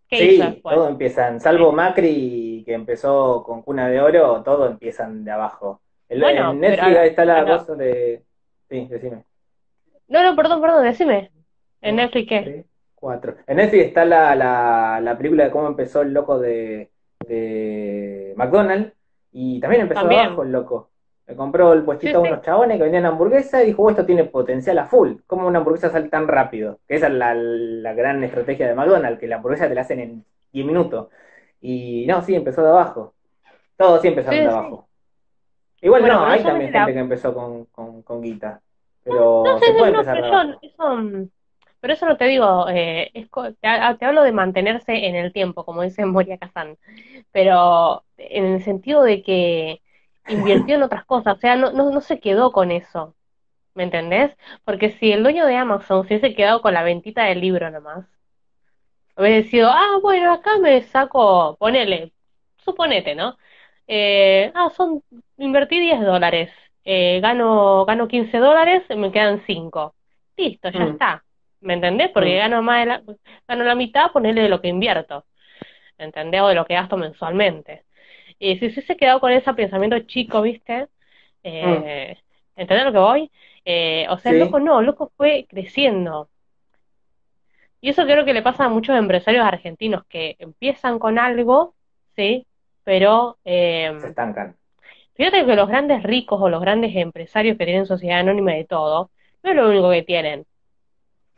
¿Qué 0.08 0.24
hizo 0.34 0.44
Sí, 0.46 0.50
después? 0.52 0.76
todo 0.76 0.88
empiezan, 0.88 1.40
salvo 1.40 1.72
Macri 1.72 2.64
que 2.66 2.74
empezó 2.74 3.44
con 3.44 3.62
cuna 3.64 3.88
de 3.90 4.00
oro, 4.02 4.42
todo 4.44 4.68
empiezan 4.68 5.24
de 5.26 5.32
abajo. 5.32 5.82
El- 6.08 6.22
Bueno, 6.22 6.52
en 6.52 6.60
Netflix 6.60 6.98
está 6.98 7.26
la 7.26 7.40
ahora- 7.40 7.58
cosa 7.60 7.76
de... 7.76 8.24
Sí, 8.70 8.88
decime. 8.90 9.24
no, 10.08 10.24
no, 10.24 10.36
perdón, 10.36 10.62
perdón, 10.62 10.84
decime. 10.84 11.32
¿En 11.82 11.96
Netflix 11.98 12.30
qué? 12.30 12.42
tres, 12.42 12.66
cuatro. 12.96 13.36
En 13.48 13.58
Netflix 13.58 13.86
está 13.86 14.06
la, 14.06 14.36
la, 14.36 15.00
la 15.02 15.18
película 15.18 15.46
de 15.46 15.52
cómo 15.52 15.68
empezó 15.68 16.02
el 16.02 16.14
loco 16.14 16.40
de, 16.40 16.90
de 17.28 18.34
McDonald's 18.38 18.94
y 19.38 19.60
también 19.60 19.82
empezó 19.82 20.08
de 20.08 20.16
abajo 20.16 20.28
También. 20.28 20.48
el 20.48 20.52
loco. 20.54 20.90
Le 21.28 21.36
compró 21.36 21.74
el 21.74 21.84
puestito 21.84 22.20
a 22.20 22.22
unos 22.22 22.42
chabones 22.42 22.78
que 22.78 22.84
vendían 22.84 23.06
hamburguesa 23.06 23.62
y 23.62 23.66
dijo, 23.66 23.84
oh, 23.84 23.90
esto 23.90 24.06
tiene 24.06 24.24
potencial 24.24 24.78
a 24.80 24.86
full. 24.86 25.16
¿Cómo 25.28 25.46
una 25.46 25.60
hamburguesa 25.60 25.90
sale 25.90 26.08
tan 26.08 26.26
rápido? 26.26 26.80
Que 26.88 26.96
esa 26.96 27.08
es 27.08 27.14
la, 27.16 27.34
la 27.34 27.94
gran 27.94 28.24
estrategia 28.24 28.66
de 28.66 28.76
McDonald's, 28.76 29.20
que 29.20 29.28
la 29.28 29.36
hamburguesa 29.36 29.68
te 29.68 29.76
la 29.76 29.82
hacen 29.82 30.00
en 30.00 30.26
10 30.54 30.66
minutos. 30.66 31.10
Y 31.60 32.06
no, 32.08 32.22
sí, 32.22 32.34
empezó 32.34 32.62
de 32.64 32.70
abajo. 32.70 33.14
Todos 33.76 34.02
sí 34.02 34.08
empezaron 34.08 34.40
de 34.40 34.48
abajo. 34.48 34.88
Igual 35.82 36.08
no, 36.08 36.26
hay 36.26 36.42
también 36.42 36.72
gente 36.72 36.94
que 36.94 37.00
empezó 37.00 37.34
con, 37.34 37.66
con, 37.66 38.04
con 38.04 38.22
guita. 38.22 38.62
Pero 39.04 39.44
no, 39.46 39.60
se 39.60 39.74
puede 39.74 39.92
empezar 39.92 40.16
pero, 40.16 40.60
eso, 40.62 41.30
pero 41.86 41.94
eso 41.94 42.08
no 42.08 42.18
te 42.18 42.26
digo, 42.26 42.68
eh, 42.68 43.12
es, 43.14 43.30
te, 43.62 43.68
hablo 43.68 44.24
de 44.24 44.32
mantenerse 44.32 45.06
en 45.06 45.14
el 45.16 45.32
tiempo, 45.32 45.64
como 45.66 45.84
dice 45.84 46.04
Moria 46.08 46.40
Kazan. 46.40 46.80
Pero 47.32 48.04
en 48.18 48.46
el 48.46 48.64
sentido 48.64 49.04
de 49.04 49.22
que 49.22 49.84
invirtió 50.28 50.76
en 50.76 50.82
otras 50.84 51.06
cosas, 51.06 51.38
o 51.38 51.40
sea, 51.40 51.56
no, 51.56 51.72
no, 51.74 51.92
no 51.92 52.02
se 52.02 52.20
quedó 52.20 52.52
con 52.52 52.72
eso. 52.72 53.14
¿Me 53.76 53.84
entendés? 53.84 54.36
Porque 54.64 54.94
si 54.94 55.12
el 55.12 55.22
dueño 55.22 55.46
de 55.46 55.58
Amazon 55.58 56.08
se 56.08 56.16
hubiese 56.16 56.36
quedado 56.36 56.64
con 56.64 56.74
la 56.74 56.82
ventita 56.82 57.26
del 57.26 57.42
libro 57.42 57.70
nomás, 57.70 58.08
hubiese 59.16 59.50
sido, 59.50 59.70
ah, 59.70 60.00
bueno, 60.02 60.34
acá 60.34 60.58
me 60.60 60.82
saco, 60.84 61.56
ponele, 61.60 62.14
suponete, 62.58 63.14
¿no? 63.14 63.38
Eh, 63.88 64.52
ah, 64.56 64.72
son, 64.76 65.04
invertí 65.38 65.80
10 65.80 66.02
dólares, 66.02 66.52
eh, 66.84 67.20
gano, 67.22 67.86
gano 67.86 68.08
15 68.08 68.38
dólares, 68.40 68.84
me 68.98 69.12
quedan 69.12 69.44
5. 69.46 69.94
Listo, 70.38 70.70
ya 70.72 70.80
mm. 70.80 70.90
está. 70.94 71.25
¿Me 71.66 71.74
entendés? 71.74 72.12
Porque 72.12 72.36
mm. 72.36 72.38
gano 72.38 72.62
más 72.62 72.80
de 72.82 72.86
la, 72.86 73.04
gano 73.48 73.64
la 73.64 73.76
mitad, 73.76 74.12
ponerle 74.12 74.44
de 74.44 74.50
lo 74.50 74.62
que 74.62 74.68
invierto. 74.68 75.26
¿Entendés? 75.98 76.42
O 76.42 76.48
de 76.48 76.56
lo 76.56 76.66
que 76.66 76.76
gasto 76.76 76.96
mensualmente. 76.96 77.84
Y 78.38 78.58
si 78.58 78.70
se 78.70 78.80
hubiese 78.80 78.96
quedado 78.96 79.20
con 79.20 79.32
ese 79.32 79.52
pensamiento 79.56 80.00
chico, 80.02 80.44
¿viste? 80.44 80.88
Eh, 81.42 82.16
mm. 82.56 82.60
¿Entendés 82.62 82.86
lo 82.86 82.92
que 82.92 83.00
voy? 83.00 83.32
Eh, 83.66 84.06
o 84.10 84.18
sea, 84.20 84.32
el 84.32 84.40
loco 84.40 84.60
no, 84.60 84.80
el 84.80 84.86
loco 84.86 85.12
fue 85.18 85.48
creciendo. 85.50 86.30
Y 87.82 87.90
eso 87.90 88.04
creo 88.06 88.26
que 88.26 88.34
le 88.34 88.44
pasa 88.44 88.66
a 88.66 88.70
muchos 88.70 88.96
empresarios 88.96 89.44
argentinos 89.46 90.04
que 90.06 90.36
empiezan 90.38 91.00
con 91.00 91.18
algo, 91.18 91.74
¿sí? 92.16 92.46
Pero... 92.84 93.40
Eh, 93.44 93.92
Se 94.02 94.10
estancan. 94.10 94.56
Fíjate 95.16 95.46
que 95.46 95.56
los 95.56 95.68
grandes 95.68 96.04
ricos 96.04 96.40
o 96.40 96.50
los 96.50 96.62
grandes 96.62 96.96
empresarios 96.96 97.58
que 97.58 97.66
tienen 97.66 97.88
sociedad 97.88 98.20
anónima 98.20 98.52
de 98.52 98.66
todo, 98.66 99.10
no 99.42 99.50
es 99.50 99.56
lo 99.56 99.70
único 99.70 99.90
que 99.90 100.04
tienen. 100.04 100.46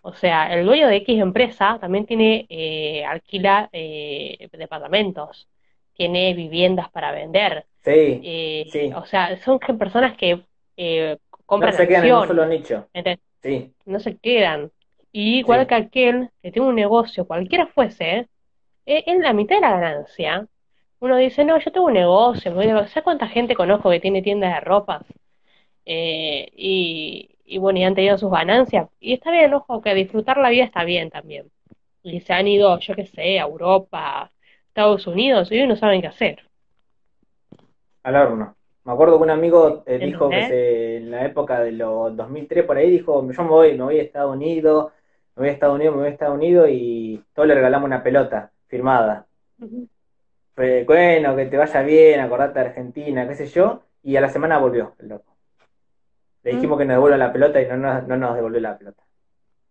O 0.08 0.14
sea, 0.14 0.54
el 0.54 0.66
dueño 0.66 0.88
de 0.88 0.96
X 0.98 1.20
empresa 1.20 1.78
también 1.82 2.06
tiene, 2.06 2.46
eh, 2.48 3.04
alquila 3.04 3.68
eh, 3.74 4.48
departamentos, 4.54 5.50
tiene 5.94 6.34
viviendas 6.34 6.90
para 6.92 7.12
vender. 7.12 7.66
Sí, 7.84 8.22
eh, 8.24 8.70
sí. 8.72 8.90
O 8.96 9.06
sea, 9.06 9.38
son 9.42 9.60
personas 9.60 10.16
que 10.16 10.46
eh, 10.78 11.18
compran 11.46 11.74
No 11.74 11.78
se 11.78 11.88
quedan 11.90 12.06
en 12.06 12.16
un 12.16 12.28
solo 12.28 12.46
nicho. 12.46 12.88
Sí. 13.44 13.74
No 13.84 14.00
se 14.00 14.18
quedan. 14.18 14.72
Y 15.12 15.40
igual 15.40 15.68
que 15.68 15.76
aquel 15.76 16.30
que 16.42 16.54
tiene 16.54 16.70
un 16.70 16.76
negocio, 16.76 17.28
cualquiera 17.28 17.68
fuese, 17.68 18.30
eh, 18.86 19.04
en 19.08 19.22
la 19.22 19.34
mitad 19.34 19.58
de 19.58 19.62
la 19.62 19.72
ganancia, 19.72 20.48
uno 21.02 21.18
dice, 21.18 21.44
no, 21.44 21.60
yo 21.60 21.70
tengo 21.74 21.88
un 21.88 21.94
negocio, 21.94 22.54
me 22.54 22.66
¿sabes 22.66 23.04
cuánta 23.04 23.28
gente 23.28 23.56
conozco 23.56 23.90
que 23.90 24.00
tiene 24.00 24.22
tiendas 24.22 24.54
de 24.54 24.62
ropa? 24.62 25.02
Eh, 25.90 26.52
y, 26.54 26.97
y 27.58 27.60
bueno, 27.60 27.80
y 27.80 27.84
han 27.84 27.96
tenido 27.96 28.20
sus 28.20 28.30
ganancias. 28.30 28.88
Y 29.00 29.14
está 29.14 29.32
bien, 29.32 29.52
ojo, 29.52 29.82
que 29.82 29.96
disfrutar 29.96 30.38
la 30.38 30.50
vida 30.50 30.64
está 30.64 30.84
bien 30.84 31.10
también. 31.10 31.50
Y 32.04 32.22
se 32.22 32.32
han 32.32 32.48
ido, 32.48 32.78
yo 32.78 32.94
qué 32.94 33.08
sé, 33.08 33.40
a 33.40 33.46
Europa, 33.46 34.32
Estados 34.68 35.08
Unidos, 35.08 35.52
y 35.52 35.60
hoy 35.60 35.68
no 35.68 35.76
saben 35.76 36.02
qué 36.02 36.08
hacer. 36.08 36.48
Al 38.04 38.16
horno. 38.16 38.56
Me 38.84 38.94
acuerdo 38.94 39.18
que 39.18 39.24
un 39.24 39.32
amigo 39.32 39.82
eh, 39.88 39.98
dijo 39.98 40.30
que 40.30 40.98
en 40.98 41.10
la 41.10 41.26
época 41.26 41.60
de 41.62 41.72
los 41.72 42.16
2003 42.16 42.64
por 42.64 42.78
ahí 42.78 42.92
dijo, 42.92 43.28
yo 43.28 43.44
me 43.44 43.50
voy, 43.50 43.76
me 43.76 43.84
voy 43.86 44.00
a 44.00 44.04
Estados 44.04 44.36
Unidos, 44.36 44.94
me 45.36 45.42
voy 45.42 45.50
a 45.50 45.54
Estados 45.54 45.76
Unidos, 45.76 45.96
me 45.96 46.02
voy 46.02 46.10
a 46.10 46.12
Estados 46.12 46.36
Unidos 46.36 46.70
y 46.72 47.24
todos 47.34 47.48
le 47.48 47.56
regalamos 47.56 47.88
una 47.88 48.04
pelota 48.04 48.52
firmada. 48.68 49.26
bueno, 50.56 51.36
que 51.36 51.46
te 51.48 51.58
vaya 51.58 51.82
bien, 51.82 52.20
acordate 52.20 52.60
de 52.60 52.66
Argentina, 52.68 53.28
qué 53.28 53.34
sé 53.34 53.48
yo, 53.48 53.82
y 54.04 54.16
a 54.16 54.22
la 54.22 54.30
semana 54.30 54.60
volvió 54.60 54.94
el 55.00 55.10
loco. 55.10 55.37
Le 56.48 56.56
dijimos 56.56 56.78
que 56.78 56.86
nos 56.86 56.96
devuelva 56.96 57.18
la 57.18 57.34
pelota 57.34 57.62
y 57.62 57.68
no, 57.68 58.02
nos 58.02 58.36
devolvió 58.36 58.62
la 58.62 58.78
pelota. 58.78 59.04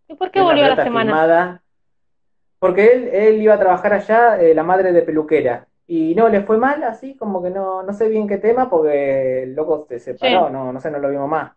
¿Y 0.08 0.14
por 0.14 0.30
qué 0.30 0.40
volvió 0.42 0.68
la 0.68 0.84
semana? 0.84 1.62
porque 2.58 2.86
él, 2.86 3.08
él 3.12 3.42
iba 3.42 3.54
a 3.54 3.58
trabajar 3.58 3.92
allá, 3.92 4.40
eh, 4.40 4.54
la 4.54 4.62
madre 4.62 4.92
de 4.92 5.02
peluquera, 5.02 5.68
y 5.86 6.14
no, 6.14 6.28
le 6.28 6.40
fue 6.40 6.58
mal, 6.58 6.82
así 6.82 7.16
como 7.16 7.42
que 7.42 7.50
no, 7.50 7.82
no 7.82 7.92
sé 7.92 8.08
bien 8.08 8.26
qué 8.26 8.38
tema, 8.38 8.68
porque 8.68 9.44
el 9.44 9.54
loco 9.54 9.86
se 9.88 10.00
separó, 10.00 10.50
no, 10.50 10.72
no 10.72 10.80
sé, 10.80 10.90
no 10.90 10.98
lo 10.98 11.10
vimos 11.10 11.28
más. 11.28 11.52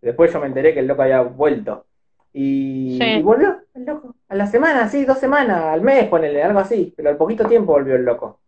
Después 0.00 0.32
yo 0.32 0.40
me 0.40 0.46
enteré 0.46 0.74
que 0.74 0.80
el 0.80 0.86
loco 0.86 1.02
había 1.02 1.20
vuelto. 1.22 1.86
Y, 2.32 2.98
volvió 3.22 3.62
el 3.74 3.84
loco. 3.84 4.14
A 4.28 4.34
la 4.34 4.46
semana, 4.46 4.88
sí, 4.88 5.04
dos 5.04 5.18
semanas, 5.18 5.64
al 5.64 5.80
mes, 5.80 6.08
ponele, 6.08 6.42
algo 6.42 6.58
así. 6.58 6.92
Pero 6.96 7.08
al 7.08 7.16
poquito 7.16 7.46
tiempo 7.46 7.72
volvió 7.72 7.94
el 7.94 8.04
loco. 8.04 8.40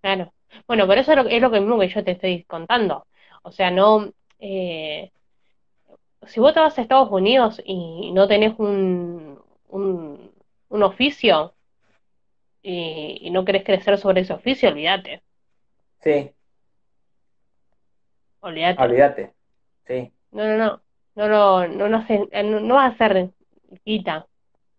Claro. 0.00 0.32
Bueno, 0.66 0.86
pero 0.86 1.00
eso 1.00 1.12
es 1.12 1.18
lo, 1.18 1.28
es 1.28 1.40
lo 1.40 1.50
mismo 1.50 1.78
que 1.78 1.88
yo 1.88 2.04
te 2.04 2.12
estoy 2.12 2.44
contando. 2.44 3.06
O 3.42 3.50
sea, 3.50 3.70
no. 3.70 4.12
Eh, 4.38 5.10
si 6.26 6.40
vos 6.40 6.54
te 6.54 6.60
vas 6.60 6.78
a 6.78 6.82
Estados 6.82 7.10
Unidos 7.10 7.60
y 7.64 8.12
no 8.12 8.28
tenés 8.28 8.58
un, 8.58 9.40
un, 9.68 10.30
un 10.68 10.82
oficio 10.82 11.54
y, 12.62 13.30
no 13.30 13.44
querés 13.44 13.64
crecer 13.64 13.98
sobre 13.98 14.22
ese 14.22 14.32
oficio, 14.32 14.68
olvídate. 14.68 15.22
Sí. 16.00 16.30
Olvídate. 18.40 18.82
Olvídate. 18.82 19.32
Sí. 19.86 20.12
No, 20.32 20.44
no, 20.44 20.56
no. 20.56 20.80
No, 21.14 21.26
no, 21.26 21.66
no, 21.66 21.88
no, 21.88 22.42
no, 22.44 22.60
no 22.60 22.74
va 22.76 22.86
a 22.86 22.96
ser 22.96 23.30
quita. 23.84 24.26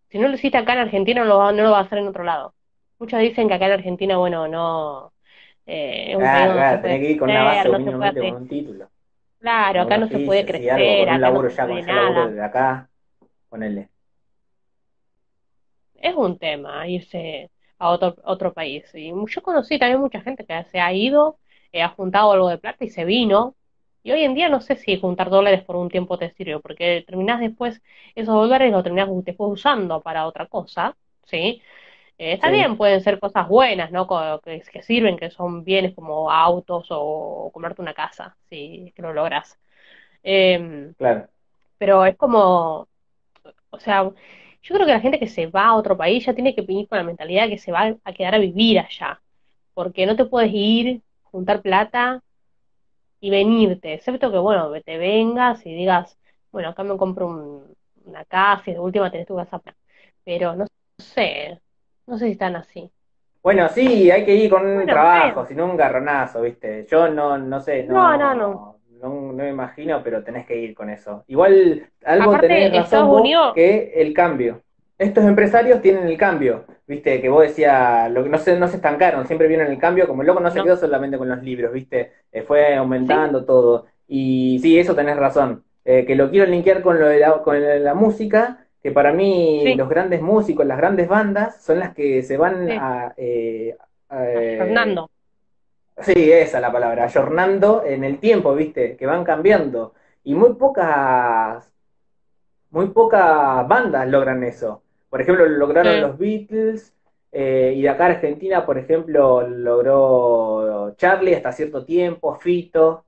Si 0.09 0.17
no 0.17 0.29
lo 0.29 0.35
hiciste 0.35 0.57
acá 0.57 0.73
en 0.73 0.79
Argentina, 0.79 1.21
no 1.21 1.27
lo, 1.27 1.51
no 1.51 1.63
lo 1.63 1.71
va 1.71 1.79
a 1.79 1.81
hacer 1.81 1.97
en 1.97 2.07
otro 2.07 2.23
lado. 2.23 2.53
Muchos 2.97 3.19
dicen 3.19 3.49
que 3.49 3.55
acá 3.55 3.65
en 3.65 3.73
Argentina, 3.73 4.17
bueno, 4.17 4.47
no. 4.47 5.11
Eh, 5.65 6.11
es 6.11 6.15
un 6.15 6.21
claro, 6.21 6.53
claro, 6.53 6.81
tenés 6.81 6.99
que 6.99 7.11
ir 7.11 7.19
con 7.19 7.29
una 7.29 7.43
base 7.43 7.69
no 7.69 8.01
con 8.13 8.35
un 8.35 8.47
título. 8.47 8.89
Claro, 9.39 9.81
acá 9.81 9.97
no 9.97 10.07
se 10.07 10.19
puede 10.19 10.45
crecer, 10.45 11.09
acá 11.09 11.15
un 11.15 11.21
laburo 11.21 11.43
no 11.43 11.49
se 11.49 11.55
ya, 11.55 11.65
puede 11.65 11.81
nada. 11.83 12.27
Desde 12.27 12.43
acá, 12.43 12.89
ponele. 13.49 13.89
Es 15.95 16.15
un 16.15 16.37
tema 16.37 16.87
irse 16.87 17.49
a 17.77 17.89
otro, 17.89 18.15
otro 18.23 18.53
país. 18.53 18.83
Y 18.93 19.11
yo 19.11 19.41
conocí 19.41 19.79
también 19.79 19.99
mucha 19.99 20.21
gente 20.21 20.45
que 20.45 20.63
se 20.65 20.79
ha 20.79 20.93
ido, 20.93 21.37
eh, 21.71 21.81
ha 21.81 21.89
juntado 21.89 22.31
algo 22.31 22.49
de 22.49 22.57
plata 22.57 22.83
y 22.83 22.89
se 22.89 23.05
vino. 23.05 23.55
Y 24.03 24.11
hoy 24.11 24.23
en 24.23 24.33
día 24.33 24.49
no 24.49 24.61
sé 24.61 24.75
si 24.75 24.99
juntar 24.99 25.29
dólares 25.29 25.63
por 25.63 25.75
un 25.75 25.89
tiempo 25.89 26.17
te 26.17 26.31
sirve, 26.31 26.59
porque 26.59 27.03
terminás 27.05 27.39
después, 27.41 27.81
esos 28.15 28.33
dólares 28.33 28.71
los 28.71 28.83
terminás 28.83 29.09
después 29.23 29.51
usando 29.51 30.01
para 30.01 30.25
otra 30.25 30.47
cosa, 30.47 30.95
¿sí? 31.25 31.61
Eh, 32.19 32.33
está 32.33 32.49
bien, 32.51 32.75
pueden 32.75 33.01
ser 33.01 33.17
cosas 33.17 33.47
buenas, 33.47 33.91
¿no? 33.91 34.05
Que, 34.43 34.61
que, 34.71 34.83
sirven, 34.83 35.17
que 35.17 35.31
son 35.31 35.63
bienes 35.63 35.95
como 35.95 36.29
autos 36.29 36.87
o 36.89 37.49
comprarte 37.53 37.81
una 37.81 37.93
casa, 37.93 38.35
si 38.49 38.91
que 38.93 39.01
lo 39.01 39.13
logras. 39.13 39.57
Em, 40.21 40.93
claro. 40.95 41.29
Pero 41.77 42.05
es 42.05 42.17
como, 42.17 42.89
o 43.69 43.79
sea, 43.79 44.03
yo 44.03 44.75
creo 44.75 44.85
que 44.85 44.93
la 44.93 44.99
gente 44.99 45.17
que 45.19 45.27
se 45.27 45.47
va 45.47 45.67
a 45.67 45.75
otro 45.75 45.97
país 45.97 46.25
ya 46.25 46.33
tiene 46.33 46.53
que 46.53 46.61
venir 46.61 46.89
con 46.89 46.97
la 46.97 47.05
mentalidad 47.05 47.43
de 47.45 47.51
que 47.51 47.57
se 47.57 47.71
va 47.71 47.95
a 48.03 48.13
quedar 48.13 48.35
a 48.35 48.39
vivir 48.39 48.79
allá. 48.79 49.21
Porque 49.73 50.05
no 50.05 50.15
te 50.17 50.25
puedes 50.25 50.51
ir, 50.53 51.01
juntar 51.23 51.61
plata 51.61 52.21
y 53.21 53.29
venirte. 53.29 53.93
Excepto 53.93 54.31
que, 54.31 54.39
bueno, 54.39 54.71
te 54.83 54.97
vengas 54.97 55.65
y 55.65 55.73
digas, 55.73 56.17
bueno, 56.51 56.69
acá 56.69 56.83
me 56.83 56.97
compro 56.97 57.63
una 58.05 58.25
casa 58.25 58.71
y 58.71 58.73
de 58.73 58.79
última 58.79 59.09
tenés 59.11 59.27
tu 59.27 59.37
casa. 59.37 59.61
Pero 60.25 60.55
no 60.55 60.65
sé, 60.97 61.61
no 62.09 62.17
sé 62.17 62.25
si 62.25 62.31
están 62.31 62.55
así. 62.55 62.91
Bueno, 63.41 63.69
sí, 63.69 64.11
hay 64.11 64.25
que 64.25 64.35
ir 64.35 64.49
con 64.49 64.65
un 64.65 64.85
trabajo, 64.85 65.45
sino 65.45 65.65
un 65.65 65.77
garronazo, 65.77 66.41
¿viste? 66.41 66.85
Yo 66.89 67.07
no, 67.07 67.37
no 67.37 67.61
sé, 67.61 67.83
no, 67.83 68.17
no, 68.17 68.35
no 68.35 68.79
no, 69.01 69.31
no, 69.31 69.33
me 69.33 69.49
imagino, 69.49 70.01
pero 70.03 70.23
tenés 70.23 70.45
que 70.45 70.57
ir 70.57 70.75
con 70.75 70.89
eso. 70.89 71.23
Igual 71.27 71.87
algo 72.03 72.37
tenés 72.37 72.75
razón 72.75 73.23
que 73.55 73.93
el 73.95 74.13
cambio. 74.13 74.61
Estos 74.97 75.23
empresarios 75.23 75.81
tienen 75.81 76.07
el 76.07 76.17
cambio, 76.17 76.65
viste, 76.85 77.21
que 77.21 77.29
vos 77.29 77.43
decías, 77.43 78.11
lo 78.11 78.23
que 78.23 78.29
no 78.29 78.37
se, 78.37 78.59
no 78.59 78.67
se 78.67 78.75
estancaron, 78.75 79.25
siempre 79.25 79.47
vieron 79.47 79.67
el 79.67 79.77
cambio, 79.77 80.05
como 80.05 80.23
el 80.23 80.27
loco 80.27 80.41
no 80.41 80.51
se 80.51 80.61
quedó 80.61 80.75
solamente 80.75 81.17
con 81.17 81.29
los 81.29 81.41
libros, 81.41 81.71
viste, 81.71 82.11
eh, 82.33 82.41
fue 82.41 82.75
aumentando 82.75 83.45
todo. 83.45 83.85
Y 84.07 84.59
sí, 84.61 84.77
eso 84.77 84.95
tenés 84.95 85.15
razón. 85.15 85.63
Eh, 85.85 86.05
que 86.05 86.15
lo 86.15 86.29
quiero 86.29 86.45
linkear 86.45 86.81
con 86.81 86.99
lo 86.99 87.07
de 87.07 87.19
la, 87.19 87.41
con 87.41 87.83
la 87.83 87.93
música, 87.93 88.65
que 88.81 88.91
para 88.91 89.11
mí 89.13 89.75
los 89.75 89.89
grandes 89.89 90.21
músicos, 90.21 90.65
las 90.65 90.77
grandes 90.77 91.07
bandas, 91.07 91.61
son 91.63 91.79
las 91.79 91.93
que 91.93 92.23
se 92.23 92.37
van 92.37 92.69
a, 92.71 93.13
eh, 93.17 93.75
Fernando. 94.09 95.09
Sí, 95.97 96.31
esa 96.31 96.57
es 96.57 96.61
la 96.61 96.71
palabra, 96.71 97.03
ayornando 97.03 97.83
en 97.85 98.03
el 98.05 98.19
tiempo, 98.19 98.55
¿viste? 98.55 98.95
Que 98.95 99.05
van 99.05 99.25
cambiando. 99.25 99.93
Y 100.23 100.33
muy 100.33 100.53
pocas, 100.53 101.71
muy 102.71 102.87
pocas 102.87 103.67
bandas 103.67 104.07
logran 104.07 104.43
eso. 104.43 104.81
Por 105.09 105.21
ejemplo, 105.21 105.45
lo 105.45 105.57
lograron 105.57 105.99
los 106.01 106.17
Beatles, 106.17 106.93
eh, 107.31 107.73
y 107.75 107.81
de 107.81 107.89
acá 107.89 108.05
Argentina, 108.07 108.65
por 108.65 108.77
ejemplo, 108.77 109.47
logró 109.47 110.93
Charlie 110.95 111.35
hasta 111.35 111.51
cierto 111.51 111.83
tiempo, 111.85 112.35
Fito, 112.35 113.03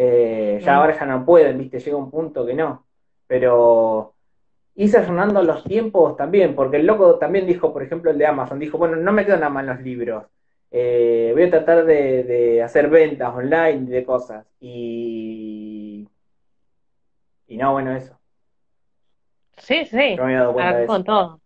Eh, 0.00 0.60
ya 0.62 0.74
mm. 0.74 0.76
ahora 0.76 0.98
ya 0.98 1.06
no 1.06 1.24
pueden, 1.24 1.58
viste, 1.58 1.80
llega 1.80 1.96
un 1.96 2.10
punto 2.10 2.46
que 2.46 2.54
no. 2.54 2.86
Pero 3.26 4.14
irse 4.78 5.04
sonando 5.04 5.42
los 5.42 5.64
tiempos 5.64 6.16
también, 6.16 6.54
porque 6.54 6.76
el 6.76 6.86
loco 6.86 7.16
también 7.16 7.46
dijo, 7.46 7.72
por 7.72 7.82
ejemplo, 7.82 8.12
el 8.12 8.18
de 8.18 8.26
Amazon, 8.26 8.60
dijo, 8.60 8.78
bueno, 8.78 8.94
no 8.96 9.12
me 9.12 9.26
quedo 9.26 9.36
nada 9.36 9.50
más 9.50 9.64
los 9.64 9.80
libros. 9.80 10.24
Eh, 10.70 11.32
voy 11.34 11.44
a 11.44 11.50
tratar 11.50 11.84
de, 11.84 12.62
hacer 12.62 12.88
ventas 12.88 13.34
online 13.34 13.90
de 13.90 14.04
cosas. 14.04 14.46
Y. 14.60 16.06
Y 17.48 17.56
no, 17.56 17.72
bueno, 17.72 17.92
eso. 17.96 18.16
Sí, 19.56 19.84
sí. 19.84 20.16
con 20.86 21.02
todo. 21.02 21.40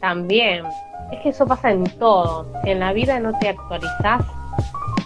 También. 0.00 0.64
Es 1.10 1.20
que 1.22 1.30
eso 1.30 1.46
pasa 1.46 1.72
en 1.72 1.82
todo. 1.98 2.52
Si 2.62 2.70
en 2.70 2.78
la 2.78 2.92
vida 2.92 3.18
no 3.18 3.36
te 3.40 3.48
actualizás, 3.48 4.24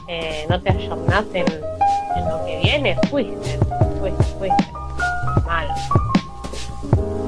eh, 0.09 0.45
no 0.51 0.61
te 0.61 0.71
ayornás 0.71 1.25
en, 1.33 1.47
en, 2.17 2.29
lo 2.29 2.45
que 2.45 2.59
viene, 2.63 2.97
fuiste. 3.09 3.59
Fuiste, 3.99 4.25
Bye. 6.91 7.24